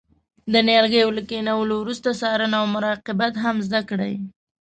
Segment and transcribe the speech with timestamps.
[0.53, 4.13] د نیالګیو له کینولو وروسته څارنه او مراقبت هم زده کړئ.